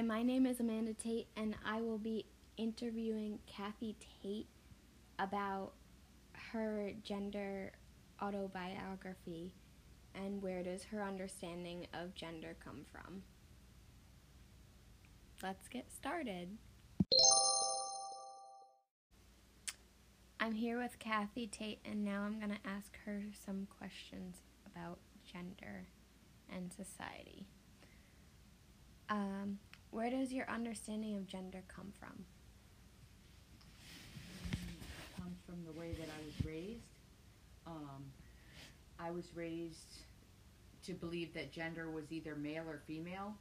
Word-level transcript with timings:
Hi, 0.00 0.06
my 0.06 0.22
name 0.22 0.46
is 0.46 0.60
Amanda 0.60 0.94
Tate, 0.94 1.26
and 1.36 1.54
I 1.62 1.82
will 1.82 1.98
be 1.98 2.24
interviewing 2.56 3.38
Kathy 3.46 3.94
Tate 4.00 4.46
about 5.18 5.72
her 6.52 6.92
gender 7.02 7.72
autobiography 8.22 9.52
and 10.14 10.40
where 10.40 10.62
does 10.62 10.84
her 10.84 11.02
understanding 11.02 11.86
of 11.92 12.14
gender 12.14 12.56
come 12.64 12.86
from. 12.90 13.24
Let's 15.42 15.68
get 15.68 15.92
started. 15.92 16.48
I'm 20.40 20.54
here 20.54 20.78
with 20.78 20.98
Kathy 20.98 21.46
Tate, 21.46 21.80
and 21.84 22.06
now 22.06 22.22
I'm 22.22 22.38
going 22.38 22.52
to 22.52 22.70
ask 22.70 22.96
her 23.04 23.24
some 23.44 23.68
questions 23.78 24.38
about 24.64 24.98
gender 25.30 25.88
and 26.50 26.72
society. 26.72 27.44
Um, 29.10 29.58
where 29.90 30.10
does 30.10 30.32
your 30.32 30.48
understanding 30.48 31.16
of 31.16 31.26
gender 31.26 31.62
come 31.68 31.92
from? 31.98 32.24
It 34.52 35.22
comes 35.22 35.38
from 35.46 35.64
the 35.64 35.78
way 35.78 35.92
that 35.92 36.08
I 36.08 36.24
was 36.24 36.46
raised. 36.46 36.84
Um, 37.66 38.04
I 38.98 39.10
was 39.10 39.24
raised 39.34 40.04
to 40.84 40.92
believe 40.92 41.34
that 41.34 41.52
gender 41.52 41.90
was 41.90 42.10
either 42.10 42.34
male 42.36 42.64
or 42.68 42.80
female 42.86 43.34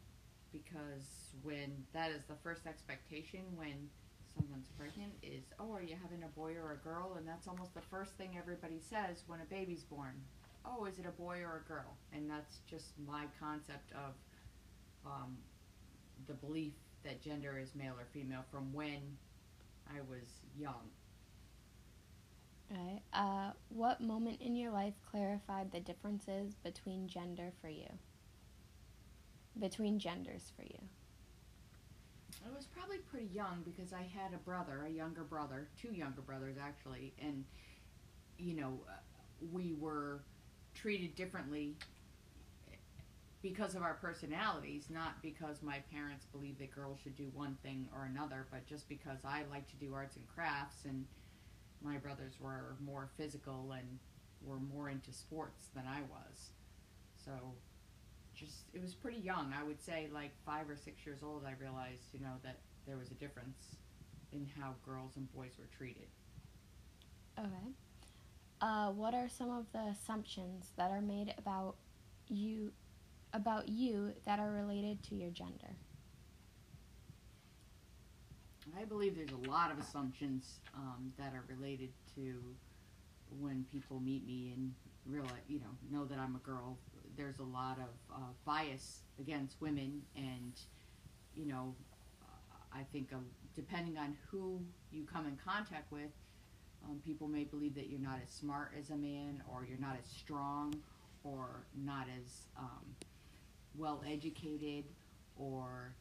because 0.51 1.35
when 1.43 1.71
that 1.93 2.11
is 2.11 2.23
the 2.27 2.35
first 2.43 2.65
expectation 2.65 3.41
when 3.55 3.89
someone's 4.35 4.69
pregnant 4.77 5.13
is, 5.21 5.43
oh, 5.59 5.71
are 5.71 5.81
you 5.81 5.95
having 6.01 6.23
a 6.23 6.39
boy 6.39 6.53
or 6.53 6.73
a 6.73 6.83
girl? 6.83 7.15
And 7.17 7.27
that's 7.27 7.47
almost 7.47 7.73
the 7.73 7.81
first 7.81 8.13
thing 8.13 8.35
everybody 8.37 8.79
says 8.79 9.23
when 9.27 9.39
a 9.41 9.45
baby's 9.45 9.83
born. 9.83 10.13
Oh, 10.65 10.85
is 10.85 10.99
it 10.99 11.05
a 11.05 11.21
boy 11.21 11.39
or 11.39 11.63
a 11.65 11.67
girl? 11.67 11.95
And 12.13 12.29
that's 12.29 12.59
just 12.69 12.93
my 13.07 13.25
concept 13.39 13.91
of 13.93 14.13
um, 15.05 15.37
the 16.27 16.33
belief 16.33 16.73
that 17.03 17.21
gender 17.21 17.57
is 17.57 17.75
male 17.75 17.93
or 17.97 18.05
female 18.13 18.43
from 18.51 18.73
when 18.73 19.17
I 19.87 20.01
was 20.01 20.27
young. 20.57 20.89
Right. 22.69 23.01
Uh, 23.13 23.51
what 23.69 23.99
moment 23.99 24.41
in 24.41 24.55
your 24.55 24.71
life 24.71 24.93
clarified 25.09 25.71
the 25.71 25.79
differences 25.79 26.53
between 26.63 27.07
gender 27.07 27.51
for 27.61 27.69
you? 27.69 27.87
Between 29.59 29.97
genders 29.97 30.51
for 30.55 30.63
you? 30.63 30.77
I 32.45 32.55
was 32.55 32.65
probably 32.65 32.99
pretty 32.99 33.29
young 33.33 33.63
because 33.65 33.91
I 33.91 34.03
had 34.03 34.33
a 34.33 34.37
brother, 34.37 34.85
a 34.85 34.89
younger 34.89 35.23
brother, 35.23 35.67
two 35.81 35.93
younger 35.93 36.21
brothers 36.21 36.55
actually, 36.61 37.13
and 37.19 37.43
you 38.37 38.55
know, 38.55 38.79
uh, 38.87 38.93
we 39.51 39.73
were 39.79 40.21
treated 40.73 41.15
differently 41.15 41.75
because 43.41 43.75
of 43.75 43.81
our 43.81 43.93
personalities, 43.95 44.85
not 44.89 45.21
because 45.21 45.61
my 45.61 45.79
parents 45.91 46.25
believed 46.25 46.59
that 46.59 46.71
girls 46.71 46.99
should 47.01 47.15
do 47.15 47.31
one 47.33 47.57
thing 47.63 47.87
or 47.93 48.05
another, 48.05 48.47
but 48.51 48.65
just 48.67 48.89
because 48.89 49.19
I 49.23 49.43
like 49.49 49.67
to 49.69 49.75
do 49.77 49.93
arts 49.93 50.17
and 50.17 50.27
crafts 50.27 50.85
and 50.85 51.05
my 51.81 51.97
brothers 51.97 52.33
were 52.39 52.75
more 52.83 53.09
physical 53.15 53.71
and 53.71 53.99
were 54.45 54.59
more 54.59 54.89
into 54.89 55.13
sports 55.13 55.69
than 55.73 55.85
I 55.87 56.01
was. 56.01 56.49
So 57.15 57.31
just 58.35 58.63
it 58.73 58.81
was 58.81 58.93
pretty 58.93 59.19
young. 59.19 59.53
I 59.57 59.63
would 59.63 59.81
say 59.81 60.09
like 60.13 60.31
5 60.45 60.69
or 60.69 60.75
6 60.75 61.05
years 61.05 61.19
old 61.23 61.45
I 61.45 61.53
realized, 61.61 62.13
you 62.13 62.19
know, 62.19 62.35
that 62.43 62.57
there 62.85 62.97
was 62.97 63.11
a 63.11 63.15
difference 63.15 63.77
in 64.33 64.47
how 64.59 64.75
girls 64.85 65.13
and 65.15 65.33
boys 65.33 65.51
were 65.57 65.69
treated. 65.77 66.07
Okay. 67.37 67.47
Uh, 68.61 68.91
what 68.91 69.13
are 69.13 69.29
some 69.29 69.49
of 69.49 69.65
the 69.71 69.79
assumptions 69.79 70.71
that 70.75 70.91
are 70.91 71.01
made 71.01 71.33
about 71.37 71.75
you 72.27 72.71
about 73.33 73.69
you 73.69 74.13
that 74.25 74.39
are 74.39 74.51
related 74.51 75.03
to 75.03 75.15
your 75.15 75.29
gender? 75.29 75.75
I 78.77 78.85
believe 78.85 79.15
there's 79.15 79.31
a 79.31 79.49
lot 79.49 79.71
of 79.71 79.79
assumptions 79.79 80.59
um, 80.75 81.11
that 81.17 81.33
are 81.33 81.43
related 81.47 81.89
to 82.15 82.41
when 83.39 83.65
people 83.71 83.99
meet 83.99 84.25
me 84.25 84.53
and 84.55 84.73
realize, 85.05 85.31
you 85.47 85.59
know, 85.59 85.99
know 85.99 86.05
that 86.05 86.19
I'm 86.19 86.35
a 86.35 86.39
girl. 86.39 86.77
There's 87.17 87.39
a 87.39 87.43
lot 87.43 87.77
of 87.77 88.15
uh, 88.15 88.19
bias 88.45 89.01
against 89.19 89.59
women, 89.61 90.01
and 90.15 90.53
you 91.35 91.45
know, 91.45 91.75
I 92.73 92.83
think 92.91 93.11
um, 93.13 93.25
depending 93.55 93.97
on 93.97 94.15
who 94.29 94.59
you 94.91 95.05
come 95.11 95.25
in 95.25 95.37
contact 95.43 95.91
with, 95.91 96.11
um, 96.85 97.01
people 97.05 97.27
may 97.27 97.43
believe 97.43 97.75
that 97.75 97.87
you're 97.89 97.99
not 97.99 98.19
as 98.23 98.29
smart 98.31 98.71
as 98.79 98.89
a 98.91 98.95
man, 98.95 99.41
or 99.51 99.65
you're 99.67 99.79
not 99.79 99.97
as 100.01 100.09
strong, 100.09 100.73
or 101.23 101.65
not 101.75 102.07
as 102.23 102.47
um, 102.57 102.85
well 103.79 104.03
educated, 104.07 104.85
or 105.37 105.93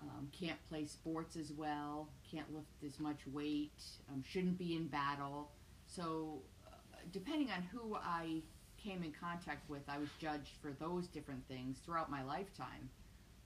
um, 0.00 0.28
can't 0.38 0.58
play 0.68 0.84
sports 0.84 1.36
as 1.36 1.52
well, 1.52 2.08
can't 2.30 2.52
lift 2.52 2.84
as 2.84 3.00
much 3.00 3.20
weight, 3.32 3.82
um, 4.10 4.22
shouldn't 4.26 4.58
be 4.58 4.76
in 4.76 4.86
battle. 4.88 5.50
So, 5.86 6.42
uh, 6.66 6.76
depending 7.12 7.50
on 7.50 7.62
who 7.62 7.96
I 7.96 8.42
came 8.76 9.02
in 9.02 9.12
contact 9.12 9.68
with, 9.70 9.82
I 9.88 9.98
was 9.98 10.08
judged 10.20 10.56
for 10.60 10.72
those 10.78 11.06
different 11.06 11.46
things 11.48 11.78
throughout 11.84 12.10
my 12.10 12.22
lifetime. 12.22 12.90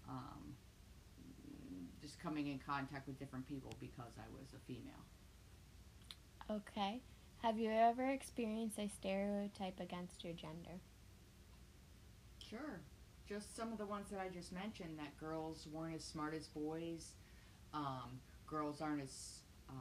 Um, 0.08 0.54
just 2.00 2.18
coming 2.20 2.46
in 2.46 2.58
contact 2.58 3.06
with 3.06 3.18
different 3.18 3.46
people 3.46 3.74
because 3.80 4.12
I 4.18 4.26
was 4.32 4.54
a 4.54 4.58
female. 4.66 5.04
Okay. 6.50 7.02
Have 7.42 7.58
you 7.58 7.70
ever 7.70 8.08
experienced 8.08 8.78
a 8.78 8.88
stereotype 8.88 9.78
against 9.78 10.24
your 10.24 10.32
gender? 10.32 10.80
Sure. 12.48 12.80
Just 13.28 13.54
some 13.56 13.72
of 13.72 13.78
the 13.78 13.86
ones 13.86 14.08
that 14.10 14.20
I 14.20 14.28
just 14.28 14.52
mentioned 14.52 14.98
that 14.98 15.16
girls 15.18 15.66
weren't 15.72 15.94
as 15.94 16.04
smart 16.04 16.34
as 16.34 16.46
boys, 16.48 17.12
um, 17.74 18.20
girls 18.46 18.80
aren't 18.80 19.02
as 19.02 19.40
uh, 19.68 19.72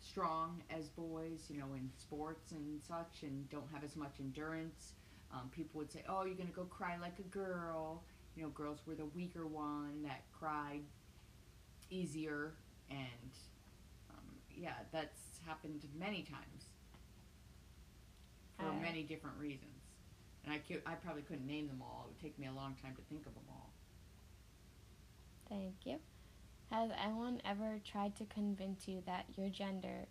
strong 0.00 0.62
as 0.70 0.88
boys, 0.88 1.46
you 1.48 1.58
know, 1.58 1.72
in 1.74 1.90
sports 1.96 2.52
and 2.52 2.80
such, 2.82 3.22
and 3.22 3.48
don't 3.48 3.68
have 3.72 3.82
as 3.82 3.96
much 3.96 4.16
endurance. 4.20 4.92
Um, 5.32 5.50
people 5.50 5.78
would 5.78 5.90
say, 5.90 6.04
oh, 6.08 6.24
you're 6.24 6.34
going 6.34 6.48
to 6.48 6.54
go 6.54 6.64
cry 6.64 6.98
like 7.00 7.18
a 7.18 7.28
girl. 7.28 8.02
You 8.36 8.42
know, 8.42 8.48
girls 8.50 8.80
were 8.86 8.94
the 8.94 9.06
weaker 9.06 9.46
one 9.46 10.02
that 10.02 10.22
cried 10.38 10.82
easier, 11.90 12.52
and 12.90 13.30
um, 14.10 14.24
yeah, 14.54 14.74
that's 14.92 15.40
happened 15.46 15.82
many 15.98 16.22
times 16.22 16.66
for 18.58 18.66
Uh, 18.66 18.82
many 18.82 19.02
different 19.02 19.38
reasons. 19.38 19.68
And 20.44 20.52
I, 20.52 20.58
cou- 20.58 20.82
I 20.86 20.94
probably 20.94 21.22
couldn't 21.22 21.46
name 21.46 21.68
them 21.68 21.82
all. 21.82 22.06
It 22.06 22.08
would 22.14 22.20
take 22.20 22.38
me 22.38 22.46
a 22.46 22.52
long 22.52 22.74
time 22.82 22.94
to 22.96 23.02
think 23.02 23.26
of 23.26 23.34
them 23.34 23.44
all. 23.48 23.70
Thank 25.48 25.74
you. 25.84 25.98
Has 26.70 26.90
anyone 27.04 27.40
ever 27.44 27.78
tried 27.84 28.16
to 28.16 28.24
convince 28.24 28.88
you 28.88 29.02
that 29.06 29.26
your 29.36 29.50
gender, 29.50 30.06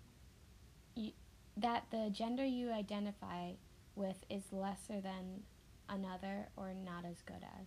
you, 0.96 1.12
that 1.58 1.86
the 1.92 2.10
gender 2.12 2.46
you 2.46 2.72
identify 2.72 3.54
with 3.96 4.24
is 4.30 4.44
lesser 4.52 5.02
than 5.02 5.42
another 5.90 6.48
or 6.56 6.74
not 6.74 7.04
as 7.04 7.22
good 7.26 7.44
as? 7.44 7.66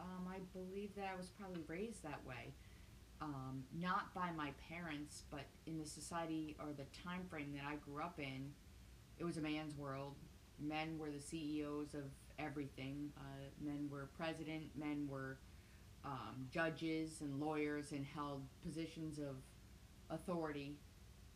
Um, 0.00 0.28
I 0.30 0.38
believe 0.56 0.94
that 0.96 1.10
I 1.12 1.16
was 1.16 1.26
probably 1.38 1.62
raised 1.66 2.02
that 2.04 2.24
way. 2.24 2.52
Um, 3.20 3.64
not 3.76 4.14
by 4.14 4.30
my 4.36 4.52
parents, 4.68 5.24
but 5.30 5.46
in 5.66 5.76
the 5.78 5.86
society 5.86 6.56
or 6.60 6.68
the 6.72 6.86
time 7.02 7.26
frame 7.28 7.52
that 7.56 7.64
I 7.68 7.74
grew 7.76 8.00
up 8.00 8.20
in, 8.20 8.52
it 9.18 9.24
was 9.24 9.36
a 9.36 9.40
man's 9.40 9.76
world. 9.76 10.14
Men 10.60 10.98
were 10.98 11.10
the 11.10 11.20
CEOs 11.20 11.94
of 11.94 12.04
everything. 12.38 13.10
Uh, 13.16 13.46
men 13.60 13.88
were 13.90 14.08
president. 14.16 14.64
Men 14.76 15.08
were 15.10 15.38
um, 16.04 16.46
judges 16.52 17.20
and 17.20 17.40
lawyers 17.40 17.92
and 17.92 18.04
held 18.04 18.42
positions 18.64 19.18
of 19.18 19.36
authority 20.10 20.76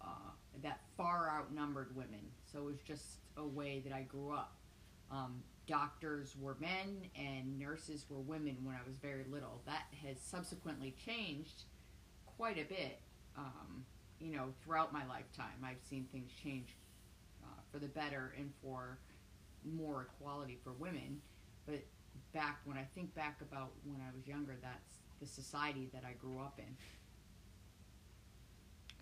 uh, 0.01 0.31
that 0.63 0.81
far 0.97 1.31
outnumbered 1.31 1.95
women. 1.95 2.21
So 2.51 2.61
it 2.61 2.65
was 2.65 2.81
just 2.81 3.05
a 3.37 3.45
way 3.45 3.83
that 3.85 3.93
I 3.93 4.03
grew 4.03 4.33
up. 4.33 4.55
Um, 5.11 5.43
doctors 5.67 6.35
were 6.41 6.57
men 6.61 7.03
and 7.17 7.59
nurses 7.59 8.07
were 8.09 8.19
women 8.19 8.57
when 8.63 8.75
I 8.75 8.81
was 8.87 8.97
very 9.01 9.25
little. 9.31 9.61
That 9.67 9.85
has 10.07 10.17
subsequently 10.21 10.95
changed 11.05 11.65
quite 12.37 12.59
a 12.59 12.65
bit. 12.65 12.99
Um, 13.37 13.85
you 14.21 14.37
know, 14.37 14.49
throughout 14.63 14.93
my 14.93 15.07
lifetime, 15.07 15.65
I've 15.65 15.83
seen 15.89 16.07
things 16.13 16.31
change 16.43 16.77
for 17.73 17.79
the 17.79 17.89
better 17.89 18.35
and 18.39 18.53
for 18.63 18.99
more 19.65 20.03
equality 20.03 20.59
for 20.63 20.73
women. 20.73 21.21
But 21.67 21.83
back 22.33 22.61
when 22.65 22.77
I 22.77 22.87
think 22.95 23.15
back 23.15 23.41
about 23.41 23.73
when 23.85 24.01
I 24.01 24.15
was 24.15 24.27
younger, 24.27 24.57
that's 24.61 24.99
the 25.21 25.27
society 25.27 25.89
that 25.93 26.03
I 26.07 26.13
grew 26.13 26.39
up 26.39 26.59
in. 26.59 26.77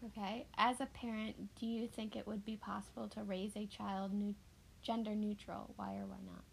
Okay. 0.06 0.46
As 0.56 0.80
a 0.80 0.86
parent, 0.86 1.54
do 1.58 1.66
you 1.66 1.86
think 1.86 2.16
it 2.16 2.26
would 2.26 2.44
be 2.44 2.56
possible 2.56 3.08
to 3.08 3.22
raise 3.22 3.56
a 3.56 3.66
child 3.66 4.12
new, 4.12 4.34
gender 4.82 5.14
neutral? 5.14 5.72
Why 5.76 5.96
or 5.96 6.06
why 6.06 6.16
not? 6.24 6.44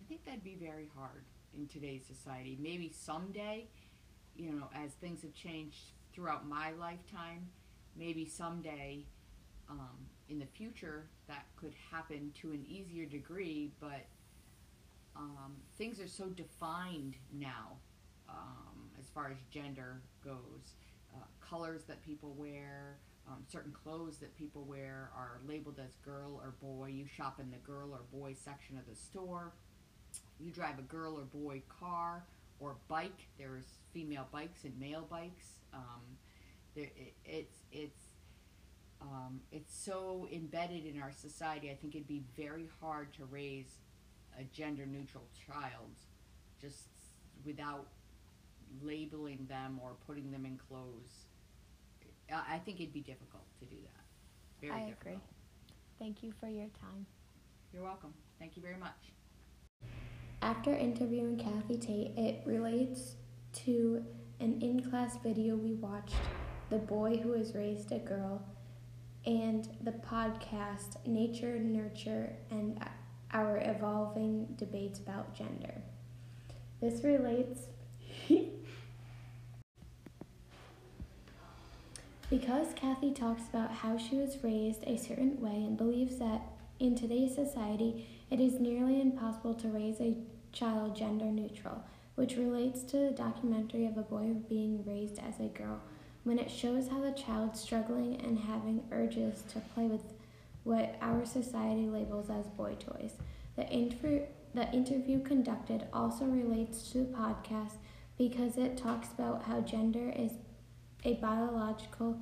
I 0.00 0.08
think 0.08 0.24
that'd 0.24 0.44
be 0.44 0.56
very 0.60 0.88
hard 0.96 1.24
in 1.56 1.66
today's 1.66 2.04
society. 2.06 2.56
Maybe 2.60 2.92
someday, 2.94 3.66
you 4.36 4.52
know, 4.52 4.68
as 4.74 4.92
things 4.92 5.22
have 5.22 5.34
changed 5.34 5.92
throughout 6.14 6.48
my 6.48 6.72
lifetime, 6.72 7.48
maybe 7.96 8.24
someday 8.24 9.04
um, 9.68 10.06
in 10.28 10.38
the 10.38 10.46
future 10.46 11.08
that 11.28 11.44
could 11.56 11.72
happen 11.90 12.32
to 12.40 12.50
an 12.50 12.64
easier 12.68 13.06
degree, 13.06 13.72
but 13.80 14.06
um, 15.16 15.56
things 15.78 16.00
are 16.00 16.08
so 16.08 16.26
defined 16.26 17.14
now 17.32 17.76
um, 18.28 18.90
as 19.00 19.06
far 19.08 19.30
as 19.30 19.38
gender 19.50 20.00
goes. 20.24 20.74
Uh, 21.14 21.20
colors 21.40 21.84
that 21.84 22.02
people 22.02 22.34
wear, 22.36 22.98
um, 23.28 23.38
certain 23.50 23.72
clothes 23.72 24.18
that 24.18 24.36
people 24.36 24.64
wear 24.64 25.10
are 25.16 25.40
labeled 25.46 25.80
as 25.84 25.94
girl 26.04 26.40
or 26.42 26.54
boy. 26.60 26.88
You 26.88 27.06
shop 27.06 27.40
in 27.40 27.50
the 27.50 27.56
girl 27.58 27.92
or 27.92 28.00
boy 28.12 28.34
section 28.34 28.76
of 28.76 28.86
the 28.86 28.94
store. 28.94 29.52
You 30.38 30.50
drive 30.50 30.78
a 30.78 30.82
girl 30.82 31.16
or 31.16 31.22
boy 31.22 31.62
car 31.80 32.24
or 32.60 32.76
bike. 32.88 33.28
There's 33.38 33.64
female 33.92 34.26
bikes 34.32 34.64
and 34.64 34.78
male 34.78 35.06
bikes. 35.10 35.46
Um, 35.72 36.02
there, 36.74 36.90
it, 36.96 37.14
it's 37.24 37.56
it's 37.72 38.05
um, 39.26 39.40
it's 39.52 39.74
so 39.74 40.28
embedded 40.32 40.86
in 40.86 41.00
our 41.00 41.12
society. 41.12 41.70
I 41.70 41.74
think 41.74 41.94
it'd 41.94 42.08
be 42.08 42.22
very 42.36 42.68
hard 42.80 43.12
to 43.14 43.24
raise 43.24 43.78
a 44.38 44.44
gender 44.44 44.86
neutral 44.86 45.24
child 45.46 45.94
just 46.60 46.88
without 47.44 47.86
labeling 48.82 49.46
them 49.48 49.80
or 49.82 49.92
putting 50.06 50.30
them 50.30 50.44
in 50.44 50.58
clothes. 50.68 51.26
I 52.30 52.56
I 52.56 52.58
think 52.58 52.80
it'd 52.80 52.92
be 52.92 53.00
difficult 53.00 53.44
to 53.60 53.66
do 53.66 53.76
that. 53.82 54.04
Very 54.60 54.72
I 54.72 54.86
difficult. 54.86 55.00
agree. 55.00 55.20
Thank 55.98 56.22
you 56.22 56.32
for 56.38 56.48
your 56.48 56.68
time. 56.80 57.06
You're 57.72 57.82
welcome. 57.84 58.12
Thank 58.38 58.56
you 58.56 58.62
very 58.62 58.76
much. 58.76 59.12
After 60.42 60.74
interviewing 60.74 61.38
Kathy 61.38 61.78
Tate, 61.78 62.18
it 62.18 62.42
relates 62.46 63.16
to 63.64 64.04
an 64.40 64.60
in 64.60 64.82
class 64.88 65.16
video 65.22 65.56
we 65.56 65.74
watched, 65.74 66.14
The 66.68 66.78
Boy 66.78 67.16
Who 67.16 67.30
Was 67.30 67.54
Raised 67.54 67.90
a 67.92 67.98
Girl, 67.98 68.42
and 69.26 69.68
the 69.82 69.90
podcast 69.92 71.04
Nature, 71.04 71.58
Nurture, 71.58 72.32
and 72.50 72.78
Our 73.32 73.58
Evolving 73.58 74.54
Debates 74.56 75.00
About 75.00 75.34
Gender. 75.34 75.82
This 76.80 77.02
relates 77.02 77.66
because 82.30 82.68
Kathy 82.76 83.12
talks 83.12 83.48
about 83.48 83.72
how 83.72 83.98
she 83.98 84.16
was 84.16 84.42
raised 84.44 84.84
a 84.84 84.96
certain 84.96 85.40
way 85.40 85.56
and 85.56 85.76
believes 85.76 86.16
that 86.18 86.42
in 86.78 86.94
today's 86.94 87.34
society 87.34 88.06
it 88.30 88.38
is 88.40 88.60
nearly 88.60 89.00
impossible 89.00 89.54
to 89.54 89.68
raise 89.68 90.00
a 90.00 90.16
child 90.52 90.94
gender 90.94 91.26
neutral, 91.26 91.82
which 92.14 92.36
relates 92.36 92.82
to 92.82 92.96
the 92.96 93.10
documentary 93.10 93.86
of 93.86 93.96
a 93.96 94.02
boy 94.02 94.34
being 94.48 94.84
raised 94.84 95.18
as 95.18 95.40
a 95.40 95.48
girl, 95.48 95.80
when 96.26 96.40
it 96.40 96.50
shows 96.50 96.88
how 96.88 97.00
the 97.00 97.12
child 97.12 97.56
struggling 97.56 98.20
and 98.20 98.36
having 98.36 98.82
urges 98.90 99.44
to 99.48 99.60
play 99.60 99.84
with 99.84 100.02
what 100.64 100.96
our 101.00 101.24
society 101.24 101.86
labels 101.86 102.28
as 102.28 102.48
boy 102.48 102.74
toys. 102.80 103.12
The, 103.54 103.72
inter- 103.72 104.26
the 104.52 104.68
interview 104.72 105.22
conducted 105.22 105.86
also 105.92 106.24
relates 106.24 106.90
to 106.90 106.98
the 106.98 107.04
podcast 107.04 107.74
because 108.18 108.58
it 108.58 108.76
talks 108.76 109.12
about 109.16 109.44
how 109.44 109.60
gender 109.60 110.12
is 110.16 110.32
a 111.04 111.14
biological 111.14 112.18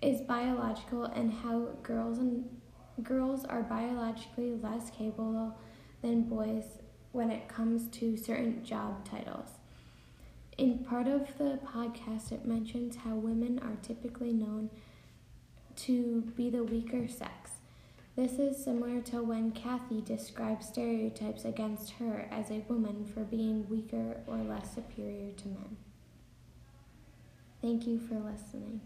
is 0.00 0.20
biological 0.20 1.04
and 1.06 1.32
how 1.32 1.66
girls 1.82 2.18
and 2.18 2.44
girls 3.02 3.44
are 3.44 3.62
biologically 3.62 4.52
less 4.62 4.90
capable 4.90 5.58
than 6.02 6.22
boys 6.22 6.78
when 7.10 7.32
it 7.32 7.48
comes 7.48 7.88
to 7.88 8.16
certain 8.16 8.64
job 8.64 9.04
titles. 9.04 9.48
In 10.56 10.78
part 10.78 11.08
of 11.08 11.36
the 11.36 11.58
podcast, 11.66 12.30
it 12.30 12.46
mentions 12.46 12.96
how 12.96 13.16
women 13.16 13.58
are 13.58 13.76
typically 13.82 14.32
known 14.32 14.70
to 15.76 16.20
be 16.36 16.48
the 16.48 16.62
weaker 16.62 17.08
sex. 17.08 17.50
This 18.14 18.38
is 18.38 18.62
similar 18.62 19.00
to 19.02 19.22
when 19.22 19.50
Kathy 19.50 20.00
describes 20.00 20.68
stereotypes 20.68 21.44
against 21.44 21.94
her 21.94 22.28
as 22.30 22.50
a 22.50 22.64
woman 22.68 23.04
for 23.04 23.24
being 23.24 23.68
weaker 23.68 24.18
or 24.28 24.36
less 24.36 24.72
superior 24.74 25.32
to 25.32 25.48
men. 25.48 25.76
Thank 27.60 27.88
you 27.88 27.98
for 27.98 28.14
listening. 28.14 28.80